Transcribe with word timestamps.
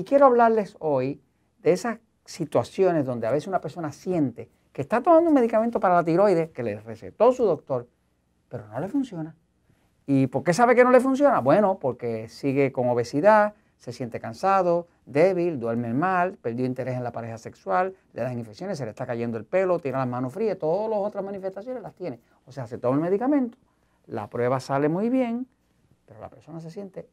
Y 0.00 0.04
quiero 0.04 0.24
hablarles 0.24 0.78
hoy 0.78 1.20
de 1.58 1.72
esas 1.72 1.98
situaciones 2.24 3.04
donde 3.04 3.26
a 3.26 3.30
veces 3.30 3.48
una 3.48 3.60
persona 3.60 3.92
siente 3.92 4.48
que 4.72 4.80
está 4.80 5.02
tomando 5.02 5.28
un 5.28 5.34
medicamento 5.34 5.78
para 5.78 5.96
la 5.96 6.02
tiroides 6.02 6.52
que 6.52 6.62
le 6.62 6.80
recetó 6.80 7.32
su 7.32 7.44
doctor, 7.44 7.86
pero 8.48 8.66
no 8.68 8.80
le 8.80 8.88
funciona. 8.88 9.36
¿Y 10.06 10.26
por 10.28 10.42
qué 10.42 10.54
sabe 10.54 10.74
que 10.74 10.84
no 10.84 10.90
le 10.90 11.00
funciona? 11.00 11.40
Bueno, 11.40 11.78
porque 11.78 12.30
sigue 12.30 12.72
con 12.72 12.88
obesidad, 12.88 13.52
se 13.76 13.92
siente 13.92 14.20
cansado, 14.20 14.88
débil, 15.04 15.60
duerme 15.60 15.92
mal, 15.92 16.38
perdió 16.38 16.64
interés 16.64 16.96
en 16.96 17.04
la 17.04 17.12
pareja 17.12 17.36
sexual, 17.36 17.94
le 18.14 18.22
dan 18.22 18.38
infecciones, 18.38 18.78
se 18.78 18.86
le 18.86 18.92
está 18.92 19.04
cayendo 19.04 19.36
el 19.36 19.44
pelo, 19.44 19.80
tiene 19.80 19.98
las 19.98 20.08
manos 20.08 20.32
frías, 20.32 20.58
todas 20.58 20.88
las 20.88 20.98
otras 20.98 21.22
manifestaciones 21.22 21.82
las 21.82 21.94
tiene. 21.94 22.20
O 22.46 22.52
sea, 22.52 22.66
se 22.66 22.78
toma 22.78 22.94
el 22.94 23.02
medicamento, 23.02 23.58
la 24.06 24.30
prueba 24.30 24.60
sale 24.60 24.88
muy 24.88 25.10
bien, 25.10 25.46
pero 26.06 26.20
la 26.20 26.30
persona 26.30 26.58
se 26.58 26.70
siente 26.70 27.06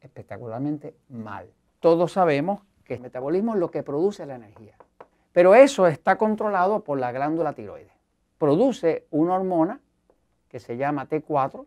espectacularmente 0.00 0.96
mal. 1.08 1.48
Todos 1.82 2.12
sabemos 2.12 2.60
que 2.84 2.94
el 2.94 3.00
metabolismo 3.00 3.54
es 3.54 3.58
lo 3.58 3.72
que 3.72 3.82
produce 3.82 4.24
la 4.24 4.36
energía, 4.36 4.76
pero 5.32 5.56
eso 5.56 5.88
está 5.88 6.16
controlado 6.16 6.84
por 6.84 7.00
la 7.00 7.10
glándula 7.10 7.54
tiroides. 7.54 7.90
Produce 8.38 9.08
una 9.10 9.34
hormona 9.34 9.80
que 10.48 10.60
se 10.60 10.76
llama 10.76 11.08
T4 11.08 11.66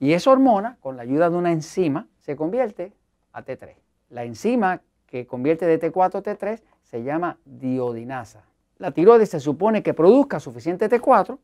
y 0.00 0.12
esa 0.12 0.32
hormona, 0.32 0.76
con 0.80 0.98
la 0.98 1.02
ayuda 1.04 1.30
de 1.30 1.36
una 1.36 1.50
enzima, 1.50 2.08
se 2.18 2.36
convierte 2.36 2.92
a 3.32 3.42
T3. 3.42 3.74
La 4.10 4.24
enzima 4.24 4.82
que 5.06 5.26
convierte 5.26 5.64
de 5.64 5.80
T4 5.80 6.16
a 6.16 6.22
T3 6.22 6.60
se 6.82 7.02
llama 7.02 7.38
diodinasa. 7.46 8.44
La 8.76 8.90
tiroides 8.90 9.30
se 9.30 9.40
supone 9.40 9.82
que 9.82 9.94
produzca 9.94 10.40
suficiente 10.40 10.90
T4 10.90 11.38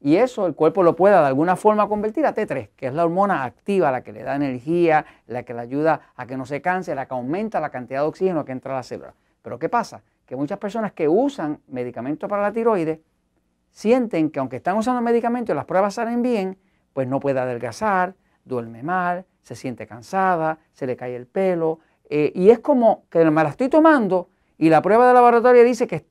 y 0.00 0.16
eso 0.16 0.46
el 0.46 0.54
cuerpo 0.54 0.82
lo 0.82 0.96
pueda 0.96 1.20
de 1.20 1.26
alguna 1.26 1.56
forma 1.56 1.86
convertir 1.86 2.24
a 2.24 2.34
T3, 2.34 2.70
que 2.74 2.86
es 2.86 2.94
la 2.94 3.04
hormona 3.04 3.44
activa, 3.44 3.92
la 3.92 4.02
que 4.02 4.12
le 4.12 4.22
da 4.22 4.34
energía, 4.34 5.04
la 5.26 5.42
que 5.42 5.52
le 5.52 5.60
ayuda 5.60 6.00
a 6.16 6.26
que 6.26 6.38
no 6.38 6.46
se 6.46 6.62
canse, 6.62 6.94
la 6.94 7.06
que 7.06 7.12
aumenta 7.12 7.60
la 7.60 7.68
cantidad 7.68 8.00
de 8.00 8.06
oxígeno 8.06 8.44
que 8.46 8.52
entra 8.52 8.72
a 8.72 8.76
la 8.76 8.82
célula. 8.82 9.14
Pero 9.42 9.58
¿qué 9.58 9.68
pasa? 9.68 10.02
Que 10.24 10.36
muchas 10.36 10.58
personas 10.58 10.92
que 10.92 11.06
usan 11.06 11.60
medicamentos 11.68 12.30
para 12.30 12.42
la 12.42 12.52
tiroides 12.52 13.00
sienten 13.70 14.30
que 14.30 14.38
aunque 14.38 14.56
están 14.56 14.78
usando 14.78 15.02
medicamentos 15.02 15.52
y 15.52 15.56
las 15.56 15.66
pruebas 15.66 15.94
salen 15.94 16.22
bien, 16.22 16.56
pues 16.94 17.06
no 17.06 17.20
puede 17.20 17.38
adelgazar, 17.38 18.14
duerme 18.44 18.82
mal, 18.82 19.26
se 19.42 19.54
siente 19.54 19.86
cansada, 19.86 20.58
se 20.72 20.86
le 20.86 20.96
cae 20.96 21.14
el 21.14 21.26
pelo, 21.26 21.80
eh, 22.08 22.32
y 22.34 22.50
es 22.50 22.58
como 22.60 23.04
que 23.10 23.22
me 23.24 23.42
la 23.42 23.50
estoy 23.50 23.68
tomando 23.68 24.30
y 24.56 24.70
la 24.70 24.80
prueba 24.80 25.08
de 25.08 25.14
laboratorio 25.14 25.62
dice 25.62 25.86
que, 25.86 26.02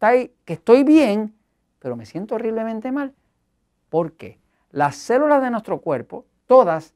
que 0.45 0.53
estoy 0.53 0.83
bien, 0.83 1.35
pero 1.79 1.95
me 1.95 2.05
siento 2.05 2.35
horriblemente 2.35 2.91
mal. 2.91 3.13
¿Por 3.89 4.13
qué? 4.13 4.39
Las 4.71 4.95
células 4.95 5.41
de 5.41 5.49
nuestro 5.49 5.81
cuerpo, 5.81 6.25
todas 6.45 6.93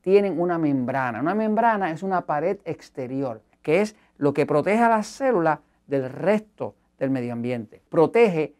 tienen 0.00 0.40
una 0.40 0.58
membrana. 0.58 1.20
Una 1.20 1.34
membrana 1.34 1.90
es 1.90 2.02
una 2.02 2.22
pared 2.22 2.58
exterior, 2.64 3.42
que 3.62 3.82
es 3.82 3.94
lo 4.16 4.32
que 4.32 4.46
protege 4.46 4.82
a 4.82 4.88
las 4.88 5.06
células 5.06 5.60
del 5.86 6.08
resto 6.08 6.74
del 6.98 7.10
medio 7.10 7.32
ambiente. 7.32 7.82
Protege 7.88 8.54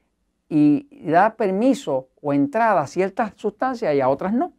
y 0.49 0.89
da 1.11 1.35
permiso 1.35 2.09
o 2.21 2.33
entrada 2.33 2.81
a 2.81 2.87
ciertas 2.87 3.33
sustancias 3.37 3.95
y 3.95 4.01
a 4.01 4.09
otras 4.09 4.33
no. 4.33 4.53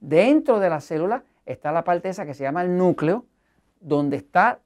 Dentro 0.00 0.58
de 0.60 0.70
la 0.70 0.80
célula 0.80 1.24
está 1.44 1.72
la 1.72 1.84
parte 1.84 2.08
esa 2.08 2.26
que 2.26 2.34
se 2.34 2.44
llama 2.44 2.62
el 2.62 2.76
núcleo, 2.76 3.24
donde 3.80 4.16
está 4.16 4.60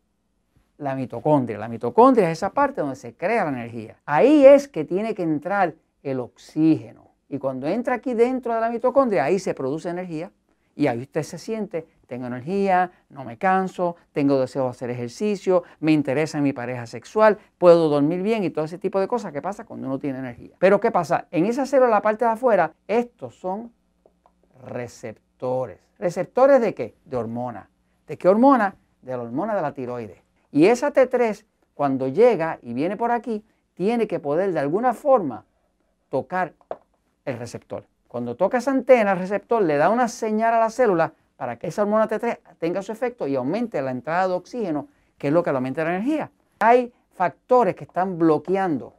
la 0.78 0.94
mitocondria. 0.94 1.58
La 1.58 1.68
mitocondria 1.68 2.30
es 2.30 2.38
esa 2.38 2.50
parte 2.50 2.80
donde 2.80 2.96
se 2.96 3.14
crea 3.14 3.44
la 3.44 3.50
energía. 3.50 3.96
Ahí 4.06 4.46
es 4.46 4.68
que 4.68 4.84
tiene 4.84 5.14
que 5.14 5.22
entrar 5.22 5.74
el 6.02 6.20
oxígeno. 6.20 7.09
Y 7.30 7.38
cuando 7.38 7.66
entra 7.66 7.94
aquí 7.94 8.12
dentro 8.12 8.54
de 8.54 8.60
la 8.60 8.68
mitocondria, 8.68 9.24
ahí 9.24 9.38
se 9.38 9.54
produce 9.54 9.88
energía. 9.88 10.30
Y 10.76 10.86
ahí 10.86 11.00
usted 11.00 11.22
se 11.22 11.38
siente, 11.38 11.86
tengo 12.06 12.26
energía, 12.26 12.90
no 13.08 13.24
me 13.24 13.38
canso, 13.38 13.96
tengo 14.12 14.38
deseo 14.38 14.64
de 14.64 14.70
hacer 14.70 14.90
ejercicio, 14.90 15.64
me 15.80 15.92
interesa 15.92 16.40
mi 16.40 16.52
pareja 16.52 16.86
sexual, 16.86 17.38
puedo 17.58 17.88
dormir 17.88 18.22
bien 18.22 18.44
y 18.44 18.50
todo 18.50 18.64
ese 18.64 18.78
tipo 18.78 19.00
de 19.00 19.08
cosas 19.08 19.32
que 19.32 19.42
pasa 19.42 19.64
cuando 19.64 19.86
uno 19.88 19.98
tiene 19.98 20.18
energía. 20.18 20.56
Pero 20.58 20.80
¿qué 20.80 20.90
pasa? 20.90 21.26
En 21.30 21.46
esa 21.46 21.66
célula, 21.66 21.88
la 21.88 22.02
parte 22.02 22.24
de 22.24 22.30
afuera, 22.30 22.74
estos 22.86 23.34
son 23.34 23.72
receptores. 24.62 25.80
¿Receptores 25.98 26.60
de 26.60 26.74
qué? 26.74 26.94
De 27.04 27.16
hormona. 27.16 27.68
¿De 28.06 28.16
qué 28.16 28.28
hormona? 28.28 28.76
de 29.02 29.16
la 29.16 29.22
hormona 29.22 29.54
de 29.54 29.62
la 29.62 29.72
tiroides. 29.72 30.22
Y 30.50 30.66
esa 30.66 30.92
T3, 30.92 31.44
cuando 31.74 32.08
llega 32.08 32.58
y 32.62 32.74
viene 32.74 32.96
por 32.96 33.12
aquí, 33.12 33.44
tiene 33.74 34.06
que 34.06 34.20
poder 34.20 34.52
de 34.52 34.60
alguna 34.60 34.94
forma 34.94 35.44
tocar 36.08 36.54
el 37.24 37.38
receptor. 37.38 37.86
Cuando 38.08 38.36
toca 38.36 38.58
esa 38.58 38.70
antena, 38.70 39.12
el 39.12 39.18
receptor 39.18 39.62
le 39.62 39.76
da 39.76 39.90
una 39.90 40.08
señal 40.08 40.54
a 40.54 40.58
la 40.58 40.70
célula 40.70 41.12
para 41.36 41.58
que 41.58 41.68
esa 41.68 41.82
hormona 41.82 42.08
T3 42.08 42.38
tenga 42.58 42.82
su 42.82 42.92
efecto 42.92 43.26
y 43.26 43.36
aumente 43.36 43.80
la 43.82 43.90
entrada 43.90 44.28
de 44.28 44.34
oxígeno, 44.34 44.88
que 45.16 45.28
es 45.28 45.32
lo 45.32 45.42
que 45.42 45.50
aumenta 45.50 45.84
la 45.84 45.96
energía. 45.96 46.30
Hay 46.58 46.92
factores 47.12 47.74
que 47.76 47.84
están 47.84 48.18
bloqueando 48.18 48.94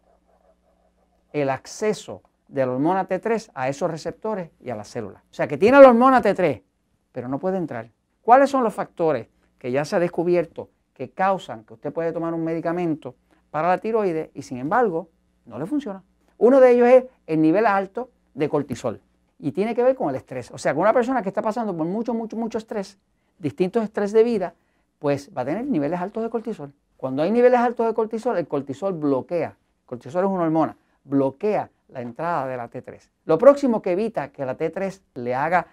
el 1.34 1.50
acceso 1.50 2.24
de 2.48 2.66
la 2.66 2.72
hormona 2.72 3.08
T3 3.08 3.52
a 3.54 3.70
esos 3.70 3.90
receptores 3.90 4.52
y 4.60 4.70
a 4.70 4.76
las 4.76 4.88
células. 4.88 5.22
O 5.30 5.34
sea 5.34 5.48
que 5.48 5.58
tiene 5.58 5.80
la 5.80 5.90
hormona 5.90 6.22
T3, 6.22 6.64
pero 7.12 7.28
no 7.28 7.40
puede 7.40 7.58
entrar. 7.58 7.90
¿Cuáles 8.22 8.50
son 8.50 8.64
los 8.64 8.74
factores 8.74 9.28
que 9.58 9.72
ya 9.72 9.86
se 9.86 9.96
ha 9.96 10.00
descubierto 10.00 10.70
que 10.94 11.12
causan 11.12 11.64
que 11.64 11.76
usted 11.76 11.94
puede 11.94 12.12
tomar 12.12 12.34
un 12.34 12.44
medicamento 12.44 13.16
para 13.52 13.68
la 13.68 13.78
tiroides 13.78 14.32
y 14.34 14.42
sin 14.42 14.58
embargo 14.58 15.10
no 15.46 15.60
le 15.60 15.66
funciona. 15.66 16.04
Uno 16.42 16.60
de 16.60 16.72
ellos 16.72 16.88
es 16.88 17.06
el 17.28 17.40
nivel 17.40 17.68
alto 17.68 18.10
de 18.34 18.50
cortisol 18.50 19.00
y 19.38 19.52
tiene 19.52 19.76
que 19.76 19.84
ver 19.84 19.96
con 19.96 20.10
el 20.10 20.16
estrés. 20.16 20.50
O 20.50 20.58
sea, 20.58 20.74
que 20.74 20.80
una 20.80 20.92
persona 20.92 21.22
que 21.22 21.30
está 21.30 21.44
pasando 21.44 21.78
por 21.78 21.86
mucho, 21.86 22.16
mucho, 22.16 22.36
mucho 22.36 22.58
estrés, 22.58 22.98
distintos 23.38 23.84
estrés 23.84 24.12
de 24.12 24.24
vida, 24.24 24.56
pues 24.98 25.30
va 25.38 25.44
a 25.44 25.46
tener 25.46 25.68
niveles 25.68 26.00
altos 26.00 26.24
de 26.24 26.32
cortisol. 26.32 26.74
Cuando 26.98 27.22
hay 27.22 27.30
niveles 27.30 27.60
altos 27.60 27.86
de 27.86 27.94
cortisol, 27.94 28.40
el 28.40 28.48
cortisol 28.48 28.94
bloquea, 28.94 29.50
el 29.50 29.86
cortisol 29.86 30.24
es 30.24 30.32
una 30.32 30.46
hormona, 30.46 30.76
bloquea 31.04 31.70
la 31.90 32.02
entrada 32.02 32.48
de 32.48 32.58
la 32.58 32.72
T3. 32.72 33.00
Lo 33.26 33.38
próximo 33.38 33.84
que 33.84 33.92
evita 33.92 34.30
que 34.30 34.44
la 34.44 34.58
T3 34.58 35.00
le 35.14 35.36
haga 35.36 35.68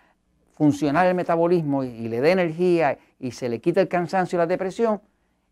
funcionar 0.53 1.07
el 1.07 1.15
metabolismo 1.15 1.83
y, 1.83 2.09
le 2.09 2.21
dé 2.21 2.33
energía 2.33 2.99
y 3.19 3.31
se 3.31 3.49
le 3.49 3.63
quita 3.63 3.81
el 3.81 3.89
cansancio 3.89 4.37
y 4.37 4.41
la 4.41 4.47
depresión, 4.47 5.01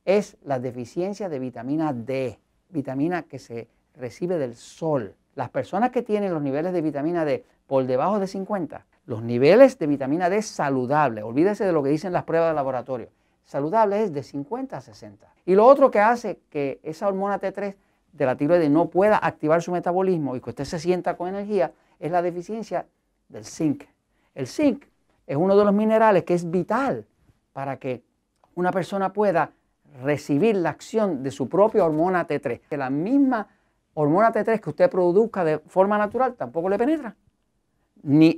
es 0.04 0.36
la 0.44 0.58
deficiencia 0.58 1.30
de 1.30 1.38
vitamina 1.38 1.94
D, 1.94 2.38
vitamina 2.68 3.22
que 3.22 3.38
se 3.38 3.68
recibe 3.96 4.38
del 4.38 4.54
sol. 4.54 5.14
Las 5.34 5.50
personas 5.50 5.90
que 5.90 6.02
tienen 6.02 6.32
los 6.32 6.42
niveles 6.42 6.72
de 6.72 6.82
vitamina 6.82 7.24
D 7.24 7.44
por 7.66 7.84
debajo 7.84 8.18
de 8.18 8.26
50, 8.26 8.86
los 9.06 9.22
niveles 9.22 9.78
de 9.78 9.86
vitamina 9.86 10.30
D 10.30 10.40
saludables, 10.42 11.24
olvídese 11.24 11.64
de 11.64 11.72
lo 11.72 11.82
que 11.82 11.90
dicen 11.90 12.12
las 12.12 12.24
pruebas 12.24 12.50
de 12.50 12.54
laboratorio, 12.54 13.08
saludable 13.44 14.02
es 14.02 14.12
de 14.12 14.22
50 14.22 14.76
a 14.76 14.80
60. 14.80 15.26
Y 15.44 15.54
lo 15.54 15.66
otro 15.66 15.90
que 15.90 16.00
hace 16.00 16.40
que 16.50 16.80
esa 16.82 17.08
hormona 17.08 17.40
T3 17.40 17.76
de 18.12 18.26
la 18.26 18.36
tiroides 18.36 18.70
no 18.70 18.88
pueda 18.88 19.18
activar 19.18 19.62
su 19.62 19.72
metabolismo 19.72 20.36
y 20.36 20.40
que 20.40 20.50
usted 20.50 20.64
se 20.64 20.78
sienta 20.78 21.16
con 21.16 21.28
energía 21.28 21.72
es 21.98 22.10
la 22.10 22.22
deficiencia 22.22 22.86
del 23.28 23.44
zinc. 23.44 23.84
El 24.34 24.46
zinc 24.46 24.84
es 25.26 25.36
uno 25.36 25.56
de 25.56 25.64
los 25.64 25.74
minerales 25.74 26.24
que 26.24 26.34
es 26.34 26.50
vital 26.50 27.06
para 27.52 27.78
que 27.78 28.02
una 28.54 28.70
persona 28.70 29.12
pueda 29.12 29.52
recibir 30.02 30.56
la 30.56 30.70
acción 30.70 31.22
de 31.22 31.30
su 31.30 31.48
propia 31.48 31.84
hormona 31.84 32.26
T3. 32.26 32.60
Que 32.68 32.76
la 32.76 32.90
misma 32.90 33.48
hormona 33.96 34.30
T3 34.30 34.60
que 34.60 34.70
usted 34.70 34.90
produzca 34.90 35.42
de 35.42 35.58
forma 35.58 35.96
natural 35.96 36.34
tampoco 36.34 36.68
le 36.68 36.78
penetra. 36.78 37.16
Ni, 38.02 38.36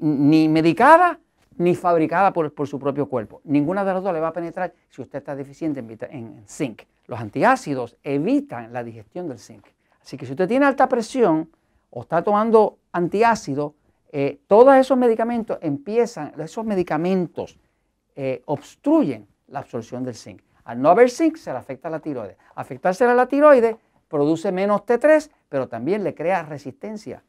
medicada 0.48 1.19
ni 1.56 1.74
fabricada 1.74 2.32
por, 2.32 2.66
su 2.66 2.78
propio 2.78 3.06
cuerpo. 3.06 3.41
Ninguna 3.44 3.84
de 3.84 3.92
las 3.92 4.02
dos 4.02 4.12
le 4.12 4.20
va 4.20 4.28
a 4.28 4.32
penetrar 4.32 4.72
si 4.88 5.02
usted 5.02 5.19
está 5.19 5.34
deficiente 5.34 5.80
en, 6.10 6.44
zinc. 6.46 6.82
Los 7.06 7.19
antiácidos 7.19 7.96
evitan 8.04 8.72
la 8.72 8.84
digestión 8.84 9.28
del 9.28 9.41
zinc. 9.41 9.66
Así 10.00 10.16
que 10.16 10.24
si 10.24 10.32
usted 10.32 10.46
tiene 10.46 10.64
alta 10.64 10.88
presión 10.88 11.50
o 11.90 12.02
está 12.02 12.22
tomando 12.22 12.78
antiácido, 12.92 13.75
eh, 14.12 14.38
todos 14.46 14.76
esos 14.76 14.96
medicamentos 14.96 15.58
empiezan, 15.60 16.32
esos 16.40 16.64
medicamentos 16.64 17.58
eh, 18.14 18.42
obstruyen 18.46 19.26
la 19.48 19.58
absorción 19.58 20.04
del 20.04 20.14
zinc. 20.14 20.40
Al 20.64 20.81
no 20.81 20.90
haber 20.90 21.10
zinc 21.10 21.37
se 21.37 21.50
le 21.50 21.58
afecta 21.58 21.90
la 21.90 21.99
tiroides. 21.99 22.37
Afectarse 22.55 23.05
a 23.05 23.14
la 23.14 23.26
tiroides 23.26 23.76
produce 24.08 24.52
menos 24.52 24.82
T3, 24.82 25.31
pero 25.49 25.69
también 25.69 26.02
le 26.05 26.14
crea 26.14 26.43
resistencia 26.43 27.22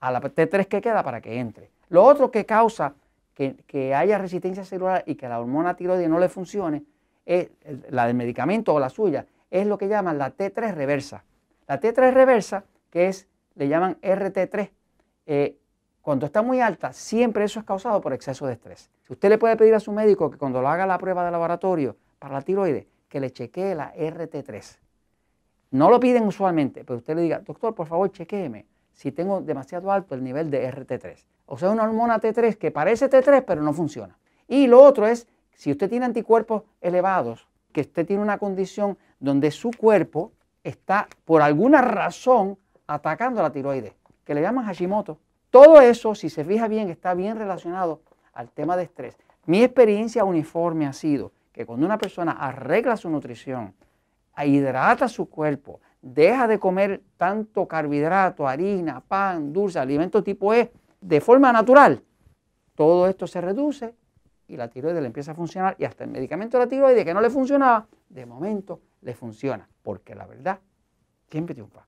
a 0.00 0.10
la 0.10 0.20
T3 0.20 0.66
que 0.66 0.80
queda 0.80 1.02
para 1.02 1.20
que 1.20 1.38
entre. 1.38 1.70
Lo 1.88 2.04
otro 2.04 2.30
que 2.30 2.44
causa 2.44 2.94
que, 3.34 3.94
haya 3.94 4.18
resistencia 4.18 4.64
celular 4.64 5.02
y 5.06 5.16
que 5.16 5.28
la 5.28 5.40
hormona 5.40 5.74
tiroides 5.74 6.08
no 6.08 6.18
le 6.18 6.28
funcione, 6.28 6.84
es 7.26 7.48
la 7.90 8.06
del 8.06 8.14
medicamento 8.14 8.74
o 8.74 8.80
la 8.80 8.88
suya, 8.88 9.26
es 9.50 9.66
lo 9.66 9.78
que 9.78 9.88
llaman 9.88 10.18
la 10.18 10.36
T3 10.36 10.74
reversa. 10.74 11.24
La 11.66 11.80
T3 11.80 12.12
reversa, 12.12 12.64
que 12.90 13.08
es, 13.08 13.26
le 13.54 13.68
llaman 13.68 13.98
RT3, 14.02 14.70
eh, 15.26 15.56
cuando 16.02 16.26
está 16.26 16.42
muy 16.42 16.60
alta, 16.60 16.92
siempre 16.92 17.44
eso 17.44 17.60
es 17.60 17.64
causado 17.64 18.00
por 18.00 18.12
exceso 18.12 18.46
de 18.46 18.52
estrés. 18.52 18.90
Si 19.02 19.12
usted 19.14 19.30
le 19.30 19.38
puede 19.38 19.56
pedir 19.56 19.74
a 19.74 19.80
su 19.80 19.90
médico 19.90 20.30
que 20.30 20.36
cuando 20.36 20.60
lo 20.60 20.68
haga 20.68 20.86
la 20.86 20.98
prueba 20.98 21.24
de 21.24 21.30
laboratorio 21.30 21.96
para 22.18 22.34
la 22.34 22.42
tiroides, 22.42 22.86
que 23.08 23.20
le 23.20 23.30
chequee 23.30 23.74
la 23.74 23.94
RT3. 23.94 24.83
No 25.74 25.90
lo 25.90 25.98
piden 25.98 26.22
usualmente, 26.22 26.84
pero 26.84 26.98
usted 26.98 27.16
le 27.16 27.22
diga, 27.22 27.40
doctor, 27.40 27.74
por 27.74 27.88
favor, 27.88 28.08
chequéeme 28.12 28.64
si 28.92 29.10
tengo 29.10 29.40
demasiado 29.40 29.90
alto 29.90 30.14
el 30.14 30.22
nivel 30.22 30.48
de 30.48 30.70
RT3. 30.70 31.16
O 31.46 31.58
sea, 31.58 31.70
una 31.70 31.82
hormona 31.82 32.20
T3 32.20 32.56
que 32.56 32.70
parece 32.70 33.10
T3, 33.10 33.42
pero 33.44 33.60
no 33.60 33.72
funciona. 33.72 34.16
Y 34.46 34.68
lo 34.68 34.80
otro 34.80 35.04
es, 35.04 35.26
si 35.52 35.72
usted 35.72 35.90
tiene 35.90 36.06
anticuerpos 36.06 36.62
elevados 36.80 37.48
que 37.72 37.80
usted 37.80 38.06
tiene 38.06 38.22
una 38.22 38.38
condición 38.38 38.96
donde 39.18 39.50
su 39.50 39.72
cuerpo 39.72 40.30
está 40.62 41.08
por 41.24 41.42
alguna 41.42 41.82
razón 41.82 42.56
atacando 42.86 43.42
la 43.42 43.50
tiroides, 43.50 43.94
que 44.22 44.32
le 44.32 44.42
llaman 44.42 44.66
Hashimoto. 44.66 45.18
Todo 45.50 45.80
eso, 45.80 46.14
si 46.14 46.30
se 46.30 46.44
fija 46.44 46.68
bien, 46.68 46.88
está 46.88 47.14
bien 47.14 47.36
relacionado 47.36 48.00
al 48.32 48.48
tema 48.48 48.76
de 48.76 48.84
estrés. 48.84 49.18
Mi 49.46 49.64
experiencia 49.64 50.22
uniforme 50.22 50.86
ha 50.86 50.92
sido 50.92 51.32
que 51.52 51.66
cuando 51.66 51.84
una 51.84 51.98
persona 51.98 52.30
arregla 52.30 52.96
su 52.96 53.10
nutrición, 53.10 53.74
hidrata 54.42 55.08
su 55.08 55.28
cuerpo, 55.28 55.80
deja 56.02 56.48
de 56.48 56.58
comer 56.58 57.02
tanto 57.16 57.66
carbohidrato, 57.66 58.46
harina, 58.46 59.00
pan, 59.00 59.52
dulce, 59.52 59.78
alimentos 59.78 60.24
tipo 60.24 60.52
E, 60.52 60.72
de 61.00 61.20
forma 61.20 61.52
natural, 61.52 62.02
todo 62.74 63.06
esto 63.06 63.26
se 63.26 63.40
reduce 63.40 63.94
y 64.48 64.56
la 64.56 64.68
tiroides 64.68 65.00
le 65.00 65.06
empieza 65.06 65.32
a 65.32 65.34
funcionar 65.34 65.76
y 65.78 65.84
hasta 65.84 66.04
el 66.04 66.10
medicamento 66.10 66.58
de 66.58 66.64
la 66.64 66.68
tiroides 66.68 67.04
que 67.04 67.14
no 67.14 67.20
le 67.20 67.30
funcionaba, 67.30 67.86
de 68.08 68.26
momento 68.26 68.80
le 69.02 69.14
funciona, 69.14 69.68
porque 69.82 70.14
la 70.14 70.26
verdad 70.26 70.58
siempre 71.28 71.54
triunfa. 71.54 71.86